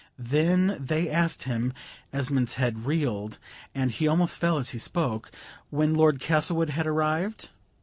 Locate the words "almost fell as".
4.07-4.71